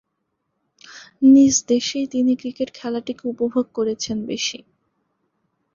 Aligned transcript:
নিজ 1.31 1.55
দেশেই 1.67 2.05
তিনি 2.07 2.31
ক্রিকেট 2.35 2.69
খেলাটিকে 2.73 3.23
উপভোগ 3.27 3.65
করেছেন 3.77 4.17
বেশি। 4.25 4.59